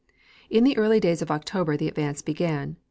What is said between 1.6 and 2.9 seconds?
the advance began.